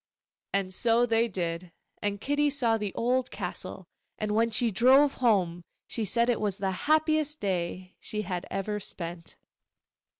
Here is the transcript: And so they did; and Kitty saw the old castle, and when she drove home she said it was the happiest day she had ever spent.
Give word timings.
And 0.51 0.73
so 0.73 1.05
they 1.05 1.27
did; 1.27 1.71
and 2.01 2.19
Kitty 2.19 2.49
saw 2.49 2.75
the 2.75 2.91
old 2.95 3.29
castle, 3.29 3.85
and 4.17 4.31
when 4.33 4.49
she 4.49 4.71
drove 4.71 5.13
home 5.21 5.63
she 5.85 6.05
said 6.05 6.27
it 6.27 6.41
was 6.41 6.57
the 6.57 6.71
happiest 6.89 7.39
day 7.39 7.93
she 7.99 8.23
had 8.23 8.47
ever 8.49 8.79
spent. 8.79 9.35